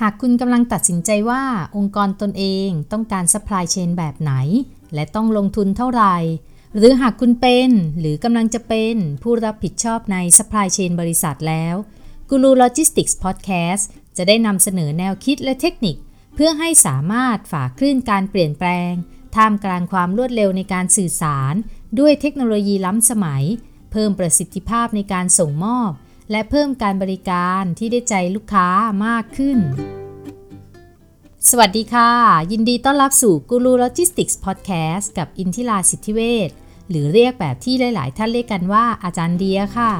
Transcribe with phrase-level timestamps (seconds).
[0.00, 1.42] หากคุณกำลังตัดสินใจว่า
[1.76, 4.32] องค์กรตนเองต้องการ supply chain แบบไหน
[4.94, 6.16] และต้องลงทุนเท่าไหร่
[6.76, 7.70] หรือหากคุณเป็น
[8.00, 11.74] หรือกำลังจะเป็นผู้รับผิดชอบใน supply chain บริษัทแล้ว
[12.30, 13.84] Guru Logistics Podcast
[14.16, 15.96] จะได้นำเสนอแนวคิดและเทคนิค
[16.34, 18.92] เพื่อให้สามารถฝ่าคลื่นการเปลี่ยนแปลง
[19.36, 21.54] ท่ามกลางความรวดเร็วในการสื่อสาร
[21.98, 23.44] ด้วยเทคโนโลยีล้ำสมัย
[23.92, 25.90] เพิ่มประสิทธิภาพในการส่งมอบ
[26.30, 28.68] และเพิ่มการบริการที่ได้ใจลูกค้า
[29.06, 29.58] มากขึ้น
[31.50, 32.10] สวัสดีค่ะ
[32.52, 36.50] ยินดีต้อนรับสู่ Guru Logistics Podcast กับอินทิราสิทธิเวช
[36.90, 39.92] หรือเรียกแบบที่หลาย ๆ ท่านเรียกกันว่าอาจารย์เดียค่ะ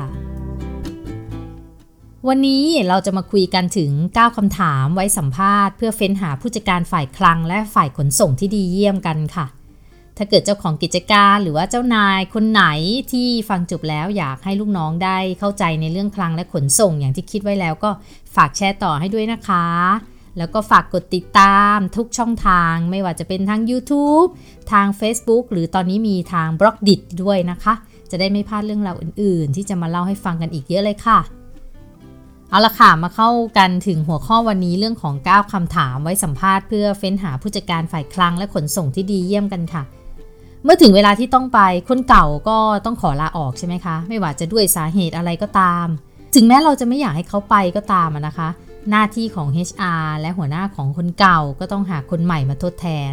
[2.29, 9.47] วันนี้เราจะมาคุยกันถึง 9 คำถามไว้สัมภาษณ์เพื่อเฟ้นหาผู้จัดการฝ่ายคลังและฝ่ายขนส่งที่ดีเยี่ยมกันค่ะ
[10.19, 12.65] ถ้าเกิดเจ้าของกิจการหรือว่าเจ้านายคนไหน
[13.13, 17.91] ที่ฟังจบแล้วอยากให้ลูกน้องได้เข้าใจในเรื่องคลังและขนส่งอย่างที่คิดไว้แล้วก็
[18.35, 19.67] ฝากแชร์ต่อให้ด้วยนะคะ
[20.39, 24.29] แล้วก็ฝากกดติดตามทุกช่องทางไม่ว่าจะเป็นทาง YouTube
[24.73, 27.75] ทาง Facebook หรือตอนนี้มีทาง b ล็อกดิด้วยนะคะ
[28.11, 31.19] จะได้ไม่พลาดเรื่องราวอื่น ๆ ที่จะมาเล่าให้ฟังกันอีกเยอะเลยค่ะ
[32.51, 39.83] เอาละค่ะ มาเข้ากันถึงหัวข้อวันนี้เรื่องของ 9คำถามไว้สัมภาษณ์เพื่อเฟ้นหาผู้จัดการฝ่ายคลังและขนส่งที่ดีเยี่ยมกันค่ะ
[40.65, 45.87] เมื่อถึงเวลาที่ต้องไปคนเก่าก็ต้องขอลาออกใช่ไหมคะ ไม่ว่าจะด้วยสาเหตุอะไรก็ตาม
[46.34, 48.48] ถึงแม้เราจะไม่อยากให้เขาไปก็ตามนะคะ
[48.91, 53.12] หน้าที่ของ HR และหัวหน้าของคนเก่าก็ต้องหาคนใหม่มาทดแทน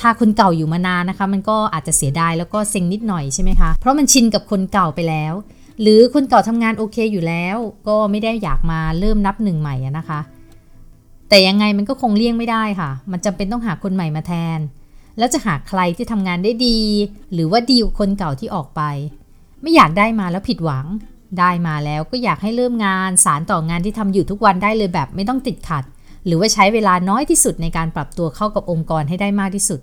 [0.00, 5.34] ถ้าคนเก่าอยู่มานานนะคะ มันก็อาจจะเสียดายแล้วก็เซ็งนิดหน่อยใช่ไหมคะเพราะมันชินกับคนเก่าไปแล้ว
[5.80, 7.56] หรือคนเก่าทำงานโอเคอยู่แล้ว
[7.88, 10.20] ก็ไม่ได้อยากมาเริ่มนับหนึ่งใหม่นะคะ
[11.28, 14.58] แต่ยังไงมันก็คงเลี่ยงไม่ได้ค่ะ มันจำเป็นต้องหาคนใหม่มาแทน
[15.18, 16.78] แล้วจะหาใครที่ทำงานได้ดี
[17.32, 18.82] หรือว่าดีกว่าคนเก่าที่ออกไป
[19.62, 20.86] ไม่อยากได้มาแล้วผิดหวัง
[21.38, 25.84] ได้มาแล้วก็อยากให้เริ่มงานสารต่องานที่ทำอยู่ทุกวันได้เลยแบบไม่ต้องติดขัด
[26.26, 29.80] หรือว่าใช้เวลาน้อยที่สุดในการปรับตัวเข้ากับองค์กรให้ได้มากที่สุด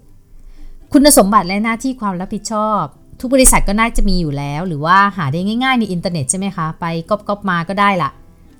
[0.94, 2.82] คุณสมบัติและหน้าที่ความรับผิดชอบ
[3.20, 8.10] ทุกบริษัทก็น่าจะมีอยู่แล้ว หรือว่าหาได้ง่าย ๆ ในอินเทอร์เน็ตใช่ไหมคะไปก๊อปๆมาก็ได้ละ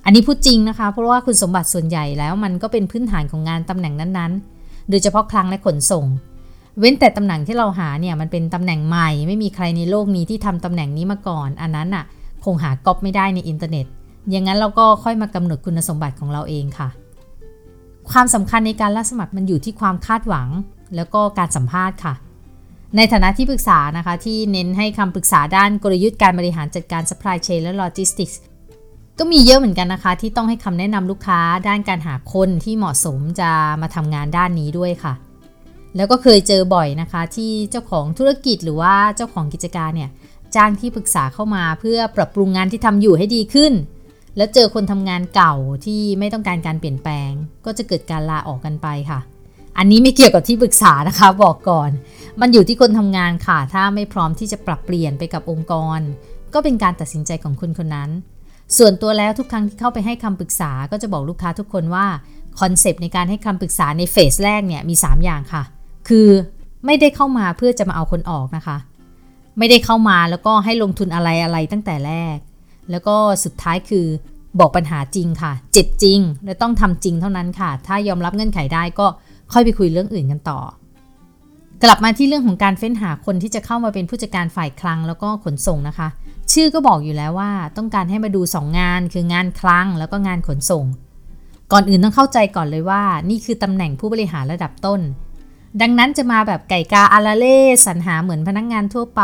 [0.04, 6.04] อันนี้พูดจริงนะคะ เพราะว่าคุณสมบัติส่วนใหญ่แล้วมันก็เป็นพื้นฐานของงานตำแหน่งนั้นๆ โดยเฉพาะคลังและขนส่ง
[6.78, 12.04] เว้นแต่ตำแหน่งที่เราหาเนี่ยมันเป็นตำแหน่งใหม่ ไม่มีใครในโลกนี้ที่ทำตำแหน่งนี้มาก่อน อันนั้นอะ
[12.44, 13.86] คงหาก๊อปไม่ได้ในอินเทอร์เน็ต
[14.30, 16.88] อย่างนั้นเราก็ค่อยมากำหนดคุณสมบัติของเราเองค่ะ
[18.10, 20.48] ความสำคัญในการรับสมัครมันอยู่ที่ความคาดหวัง
[20.96, 22.14] แล้วก็การสัมภาษณ์ค่ะ
[22.96, 28.34] ในฐานะที่ปรึกษานะคะที่เน้นให้คำปรึกษาด้านกลยุทธ์การบริหารจัดการ supply chain และ logistics
[29.18, 33.50] ก็มีเยอะเหมือนกันนะคะ ที่ต้องให้คำแนะนำลูกค้าด้านการหาคนที่เหมาะสมจะ
[33.82, 35.14] มาทำงานด้านนี้ด้วยค่ะ
[35.96, 40.10] แล้วก็เคยเจอบ่อยนะคะ ที่เจ้าของธุรกิจหรือว่าเจ้าของกิจการเนี่ย
[40.54, 43.72] จ้างที่ปรึกษาเข้ามาเพื่อปรับปรุงงานที่ทำอยู่ให้ดีขึ้น
[44.36, 45.54] แล้วเจอคนทำงานเก่า
[45.84, 47.30] ที่ไม่ต้องการการเปลี่ยนแปลง
[47.64, 49.20] ก็จะเกิดการลาออกกันไปค่ะ
[49.78, 51.90] อันนี้ไม่เกี่ยวกับที่ปรึกษานะคะ บอกก่อน
[52.40, 56.00] มันอยู่ที่คนทำงานค่ะ ถ้าไม่พร้อมที่จะปรับเปลี่ยนไปกับองค์กร
[56.54, 58.10] ก็เป็นการตัดสินใจของคนคนนั้น
[58.78, 62.06] ส่วนตัวแล้วทุกครั้งที่เข้าไปให้คำปรึกษาก็จะบอกลูกค้าทุกคนว่า
[62.60, 65.62] คอนเซปต์ในการให้คำปรึกษาในเฟสแรกเนี่ยมี 3 อย่างค่ะ
[66.08, 66.28] คือ
[66.86, 68.76] ไม่ได้เข้ามาเพื่อจะมาเอาคนออกนะคะ
[69.58, 72.36] ไม่ได้เข้ามาแล้วก็ให้ลงทุนอะไรอะไรตั้งแต่แรก
[72.90, 74.06] แล้วก็สุดท้ายคือ
[74.60, 79.06] บอกปัญหาจริงค่ะ เจ็บจริง และต้องทำจริงเท่านั้นค่ะ ถ้ายอมรับเงื่อนไขได้ก็
[79.52, 80.60] ค่อยไปคุยเรื่องอื่นกันต่อ
[81.82, 86.08] กลับมาที่เรื่องของการเฟ้นหาคนที่จะเข้ามาเป็นผู้จัดการฝ่ายคลังแล้วก็ขนส่งนะคะ
[86.52, 90.84] ชื่อก็บอกอยู่แล้วว่าต้องการให้มาดู 2 งาน คืองานคลังแล้วก็งานขนส่ง
[91.72, 95.00] ก่อนอื่นต้องเข้าใจก่อนเลยว่า นี่คือตำแหน่งผู้บริหารระดับต้น
[95.80, 99.22] ดังนั้นจะมาแบบไก่กาอาราเล่สรรหาเหมือนพนักงงานทั่วไป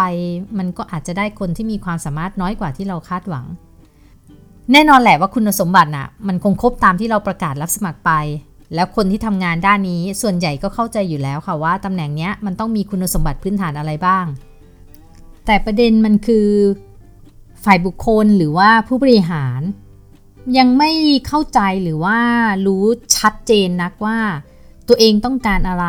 [0.58, 3.46] มันก็อาจจะได้คนที่มีความสามารถน้อยกว่าที่เราคาดหวัง
[4.72, 8.12] แน่นอนแหละว่าคุณสมบัติน่ะ มันคงครบตามที่เราประกาศรับสมัครไป
[8.74, 14.24] แล้วคนที่ทำงานด้านนี้ส่วนใหญ่ก็เข้าใจอยู่แล้วค่ะว่าตำแหน่งเนี้ยมันต้องมีคุณสมบัติพื้นฐานอะไรบ้าง
[15.46, 16.48] แต่ประเด็นมันคือ
[17.64, 19.60] ฝ่ายบุคคลหรือว่าผู้บริหาร
[20.58, 20.90] ยังไม่
[21.26, 22.18] เข้าใจหรือว่า
[22.66, 22.84] รู้
[23.16, 24.18] ชัดเจนนักว่า
[24.88, 25.86] ตัวเองต้องการอะไร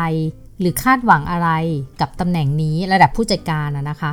[0.60, 1.48] หรือคาดหวังอะไร
[2.00, 4.12] กับตำแหน่งนี้ระดับผู้จัดการนะคะ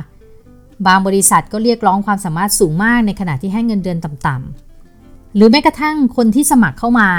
[0.86, 7.10] บางบริษัทก็เรียกร้องความสามารถสูงมากในขณะที่ให้เงินเดือนต่ำๆหรือแม้กระทั่งคนที่สมัครเข้ามา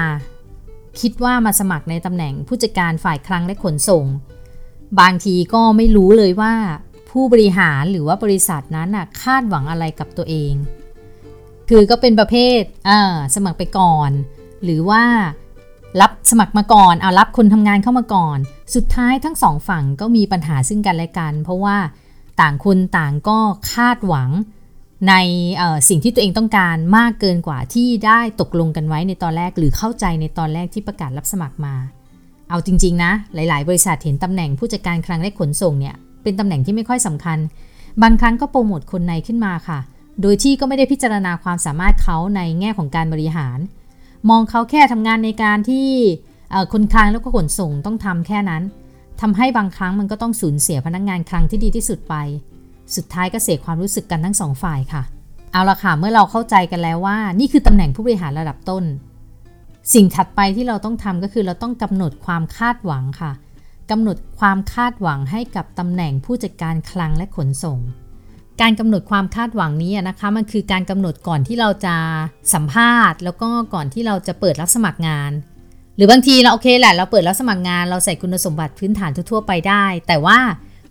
[0.99, 4.05] คิดว่ามาสมัครในตำแหน่งผู้จัดการฝ่ายคลังและขนส่ง
[4.99, 6.53] บางทีก็ไม่รู้เลยว่า
[7.09, 10.53] ผู้บริหารหรือว่าบริษัทนั้นน่ะคาดหวังอะไรกับตัวเอง
[11.69, 12.61] คือก็เป็นประเภท
[13.35, 14.11] สมัครไปก่อน
[14.63, 15.03] หรือว่า
[16.01, 18.37] รับสมัครมาก่อน เอารับคนทำงานเข้ามาก่อน
[18.75, 21.77] สุดท้ายทั้งสองฝั่งก็มีปัญหาซึ่งกันและกัน เพราะว่า
[22.41, 23.39] ต่างคนต่างก็
[23.73, 24.29] คาดหวัง
[25.09, 25.13] ใน
[25.89, 31.75] สิ่งที่ตัวเองต้องการมากเกินกว่าที่ได้ตกลงกันไว้ในตอนแรก หรือเข้าใจในตอนแรกที่ประกาศรับสมัครมา
[32.49, 37.37] เอาจริง ๆ นะ หลาย ๆ บริษัทเห็นตำแหน่งผู้จัดการคลังและขนส่งเนี่ยเป็นตำแหน่งที่ไม่ค่อยสำคัญ
[38.01, 39.79] บางครั้งก็โปรโมทคนในขึ้นมาค่ะ
[40.21, 43.57] โดยที่ก็ไม่ได้พิจารณาความสามารถเขาในแง่ของการบริหาร
[44.29, 45.87] มองเขาแค่ทำงานในการที่
[46.73, 48.63] คนคลังแล้วก็ขนส่งต้องทำแค่นั้น
[49.21, 52.15] ทำให้บางครั้งมันก็ต้องสูญเสียพนักงงานคลังที่ดีที่สุดไป
[52.95, 55.03] สุดท้ายก็เสียความรู้สึกกันทั้งสองฝ่ายค่ะ
[55.51, 58.83] เอาละค่ะ เมื่อเราเข้าใจกันแล้วว่า นี่คือตำแหน่งผู้บริหารระดับต้น
[59.93, 63.31] สิ่งถัดไปที่เราต้องทำก็คือเราต้องกำหนดความคาดหวังค่ะ
[63.91, 67.79] กำหนดความคาดหวังให้กับตำแหน่งผู้จัดการคลังและขนส่ง
[68.61, 71.95] การกำหนดความคาดหวังนี้นะคะมันคือการกำหนดก่อนที่เราจะ
[72.53, 75.31] สัมภาษณ์ แล้วก็ก่อนที่เราจะเปิดรับสมัครงาน
[75.95, 80.39] หรือบางทีเราโอเคแหละเราเปิดรับสมัครงาน เราใส่คุณสมบัติพื้นฐานทั่วไปได้ แต่ว่า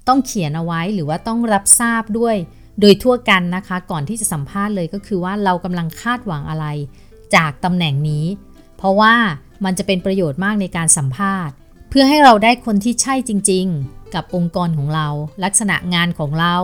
[0.08, 2.36] ต้องเขียนเอาไว้หรือว่าต้องรับทราบด้วย
[2.80, 6.66] โดยทั่วกันนะคะ ก่อนที่จะสัมภาษณ์เลยก็คือว่าเรากำลังคาดหวังอะไร
[7.34, 8.24] จากตำแหน่งนี้
[8.78, 9.14] เพราะว่า
[9.64, 11.54] มันจะเป็นประโยชน์มากในการสัมภาษณ์
[11.90, 15.06] เพื่อให้เราได้คนที่ใช่จริง ๆ กับองค์กรของเรา
[15.44, 16.56] ลักษณะงานของเรา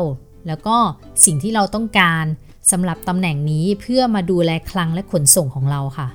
[0.47, 0.77] แล้วก็
[1.25, 2.25] สิ่งที่เราต้องการ
[2.71, 6.09] สำหรับตำแหน่งนี้เพื่อมาดูแลคลังและขนส่งของเราค่ะ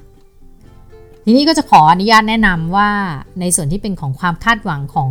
[1.26, 2.90] ทีนี้ก็จะขออนุญาตแนะนำว่า
[3.40, 5.10] ในส่วนที่เป็นของความคาดหวังของ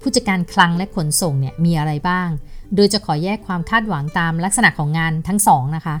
[0.00, 2.28] ผู้จัดการคลังและขนส่งเนี่ยมีอะไรบ้าง
[2.74, 5.96] โดยจะขอแยกความคาดหวังตามลักษณะของงานทั้งสองนะคะ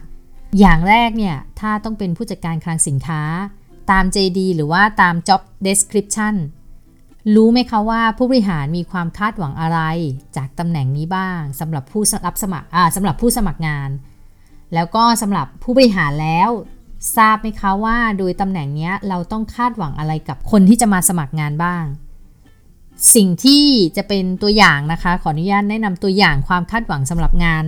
[0.58, 3.22] อย่างแรกเนี่ยถ้าต้องเป็นผู้จัดการคลังสินค้า
[3.90, 6.34] ตาม JD หรือว่าตาม Job Description
[7.34, 9.80] รู้ไหมคะว่าผู้บริหารมีความคาดหวังอะไร
[10.36, 13.90] จากตำแหน่งนี้บ้างสำหรับผู้รับสมัครอ่าสำหรับผู้สมัครงาน
[14.74, 16.50] แล้วก็สำหรับผู้บริหารแล้ว
[17.16, 21.84] ทราบไหมคะว่าโดยตำแหน่งนี้เราต้องคาดหวังอะไรกับคนที่จะมาสมัครงานบ้าง
[23.14, 23.64] สิ่งที่
[23.96, 27.64] จะเป็นตัวอย่างนะคะ ขออนุญาตแนะนำตัวอย่างความคาดหวังสำหรับงาน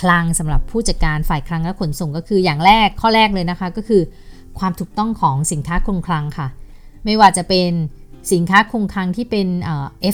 [0.00, 4.02] คลังสำหรับผู้จัดการฝ่ายคลังและขนส่งก็คืออย่างแรกข้อแรกเลยนะคะก็คือ
[4.58, 6.48] ความถูกต้องของสินค้าคงคลังค่ะ
[7.04, 7.70] ไม่ว่าจะเป็น
[8.32, 9.48] สินค้าคงคลังที่เป็น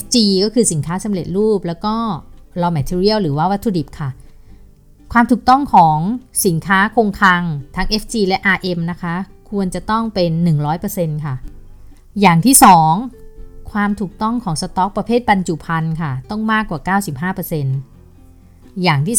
[0.00, 1.94] FG ก็คือสินค้าสำเร็จรูป แล้วก็
[2.61, 4.11] raw material หรือว่าวัตถุดิบค่ะ
[5.12, 5.99] ความถูกต้องของ
[6.46, 7.43] สินค้าคงคลัง
[7.76, 9.14] ทั้ง FG และ RM นะคะ
[9.50, 10.31] ควรจะต้องเป็น
[10.78, 11.34] 100%ค่ะ
[12.20, 12.56] อย่างที่
[13.12, 16.99] 2 ความถูกต้องของสต็อกประเภทบรรจุภัณฑ์ค่ะ ต้องมากกว่า
[17.32, 19.17] 95%อย่างที่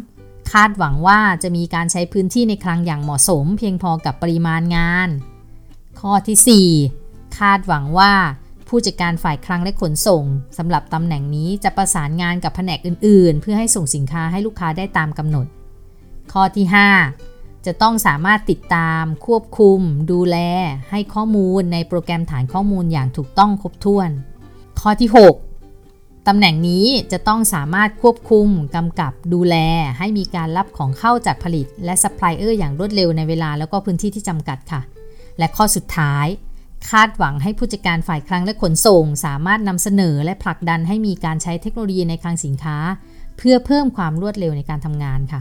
[0.00, 5.08] 3คาดหวังว่าจะมีการใช้พื้นที่ในคลังอย่างเหมาะสม เพียงพอกับปริมาณงาน
[6.00, 7.05] ข้อที่ 4
[7.38, 8.12] คาดหวังว่า
[8.68, 10.24] ผู้จัดการฝ่ายคลังและขนส่ง
[10.58, 15.46] สำหรับตำแหน่งนี้จะประสานงานกับแผนกอื่น ๆ เพื่อให้ส่งสินค้าให้ลูกค้าได้ตามกำหนด
[16.32, 16.66] ข้อที่
[17.14, 19.80] 5 จะต้องสามารถติดตาม ควบคุม
[20.12, 20.36] ดูแล
[20.90, 24.10] ให้ข้อมูลในโปรแกรมฐานข้อมูลอย่างถูกต้องครบถ้วน
[24.80, 25.10] ข้อที่
[25.68, 29.56] 6ตำแหน่งนี้จะต้องสามารถควบคุมกำกับดูแล
[29.98, 34.80] ให้มีการรับของเข้าจากผลิต และซัพพลายเออร์อย่างรวดเร็วในเวลาแล้วก็พื้นที่ที่จำกัดค่ะ
[35.38, 36.26] และข้อสุดท้าย
[36.90, 42.76] คาดหวังให้ผู้จัดการฝ่ายคลังและขนส่ง สามารถนำเสนอและผลักดันให้มีการใช้เทคโนโลยีในคลังสินค้า
[43.38, 45.40] เพื่อเพิ่มความรวดเร็วในการทำงานค่ะ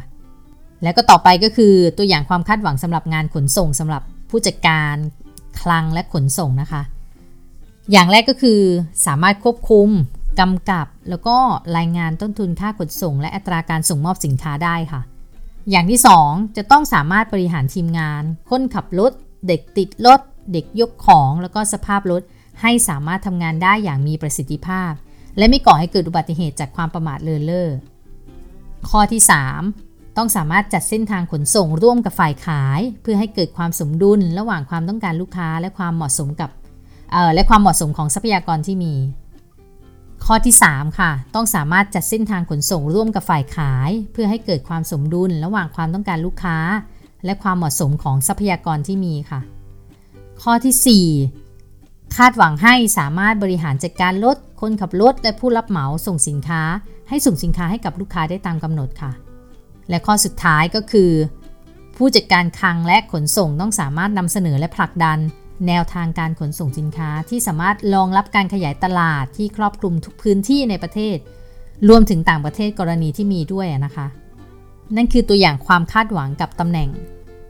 [0.84, 4.96] และก็ต่อไปก็คือตัวอย่างความคาดหวังสำหรับงานขนส่งสำหรับผู้จัดการ
[5.62, 6.82] คลังและขนส่งนะคะ
[7.92, 8.62] อย่างแรกก็คือ
[9.06, 9.90] สามารถควบคุม
[10.40, 11.38] กำกับ แล้วก็
[11.78, 15.02] รายงานต้นทุนค่าขนส่ง และอัตราการส่งมอบสินค้าได้ค่ะ
[15.72, 19.12] อย่างที่ 2 จะต้องสามารถบริหารทีมงาน คนขับรถ
[19.48, 20.20] เด็กติดรถ
[20.52, 22.22] เด็กยกของแล้วก็สภาพรถ
[22.62, 24.92] ให้สามารถทำงานได้อย่างมีประสิทธิภาพ
[25.38, 27.70] และไม่ก่อให้เกิดอุบัติเหตุจากความประมาทเลินเล่อ
[28.90, 29.22] ข้อที่
[29.70, 36.50] 3 ต้องสามารถจัดเส้นทางขนส่งร่วมกับฝ่ายขาย เพื่อให้เกิดความสมดุลระหว่างความต้องการลูกค้า และความเหมาะสมกับ
[37.36, 38.94] และความเหมาะสมของทรัพยากรที่มี
[40.26, 46.58] ข้อที่ 3 ค่ะ ต้องสามารถจัดเส้นทางขนส่งร่วมกับฝ่ายขาย เพื่อให้เกิดความสมดุลระหว่างความต้องการลูกค้า
[47.26, 49.42] และความเหมาะสมของทรัพยากรที่มีค่ะ
[50.44, 51.08] ข้อที่
[51.62, 56.62] 4 คาดหวังให้สามารถบริหารจัดการรถ คนขับรถ และผู้รับเหมาส่งสินค้า
[57.10, 59.12] ให้ส่งสินค้าให้กับลูกค้าได้ตามกำหนดค่ะ
[59.90, 61.12] และข้อสุดท้ายก็คือ
[61.98, 65.20] ผู้จัดการคลังและขนส่งต้องสามารถนำเสนอและผลักดัน
[65.68, 71.18] แนวทางการขนส่งสินค้าที่สามารถรองรับการขยายตลาดที่ครอบคลุมทุกพื้นที่ในประเทศ
[71.90, 74.08] รวมถึงต่างประเทศกรณีที่มีด้วยนะคะ
[74.96, 76.90] นั่นคือตัวอย่างความคาดหวังกับตำแหน่ง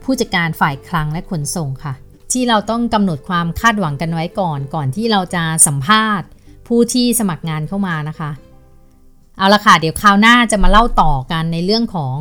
[0.04, 1.94] ผู้จัดการฝ่ายคลังและขนส่งค่ะ
[2.36, 6.27] ที่เราต้องกำหนดความคาดหวังกันไว้ก่อน ก่อนที่เราจะสัมภาษณ์
[6.68, 8.32] ผู้ที่สมัครงานเข้ามานะคะ
[9.38, 12.15] เอาละค่ะเดี๋ยวคราวหน้าจะมาเล่าต่อกันในเรื่องของ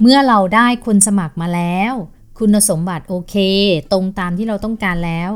[0.00, 1.92] เมื่อเราได้คนสมัครมาแล้ว
[2.38, 3.34] คุณสมบัติโอเค
[3.92, 5.30] ตรงตามที่เราต้องการแล้ว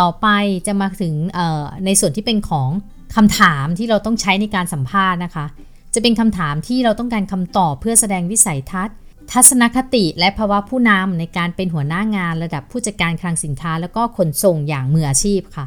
[0.00, 0.26] ต่อไป
[0.66, 1.14] จะมาถึง
[1.84, 2.70] ในส่วนที่เป็นของ
[3.16, 5.46] คำถามที่เราต้องใช้ในการสัมภาษณ์นะคะ
[5.94, 8.96] จะเป็นคำถามที่เราต้องการคำตอบเพื่อแสดงวิสัยทัศน์
[9.32, 15.66] ทัศนคติและภาวะผู้นำในการเป็นหัวหน้างานระดับผู้จัดการคลังสินค้า แล้วก็ขนส่งอย่างมืออาชีพค่ะ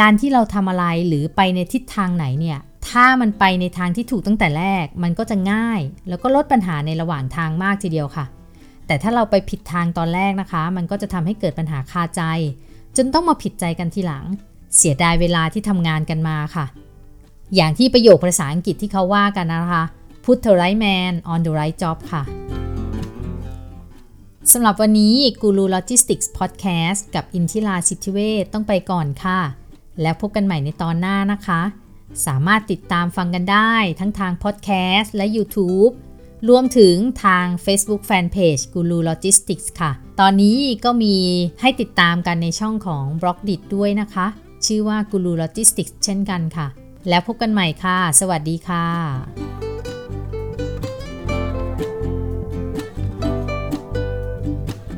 [0.00, 2.58] การที่เราทำอะไรหรือไปในทิศทางไหนเนี่ย
[2.88, 8.24] ถ้ามันไปในทางที่ถูกตั้งแต่แรก มันก็จะง่าย แล้วก็ลดปัญหาในระหว่างทางมากทีเดียวค่ะ
[8.86, 12.22] แต่ถ้าเราไปผิดทางตอนแรกนะคะ มันก็จะทำให้เกิดปัญหาคาใจ
[12.96, 14.24] จนต้องมาผิดใจกันทีหลัง
[14.76, 16.66] เสียดายเวลาที่ทำงานกันมาค่ะ
[17.54, 19.84] อย่างที่ประโยคภาษาอังกฤษที่เขาว่ากันนะคะ
[20.24, 22.22] put the right man on the right job ค่ะ
[24.52, 29.40] สำหรับวันนี้กูรูโลจิสติกส์พอดแคสต์กับอินทิราสิทธิเวทต้องไปก่อนค่ะ
[30.02, 31.62] แล้วพบกันใหม่ในตอนหน้านะคะ
[32.26, 35.92] สามารถติดตามฟังกันได้ทั้งทางพอดแคสต์และ YouTube
[36.48, 41.16] รวมถึงทาง Facebook Fanpage กูรูโลจิสติกส์ค่ะ ตอนนี้ก็มี
[41.60, 44.26] ให้ติดตามกันในช่องของ Blockdit้วยนะคะ
[44.66, 46.66] ชื่อว่ากูรูโลจิสติกส์เช่นกันค่ะ
[47.08, 49.73] แล้วพบกันใหม่ค่ะ สวัสดีค่ะ